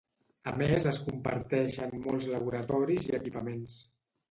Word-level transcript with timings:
A 0.51 0.53
més 0.61 0.87
es 0.91 0.99
comparteixen 1.09 1.95
molts 2.07 2.27
laboratoris 2.33 3.09
i 3.13 3.17
equipaments. 3.21 3.79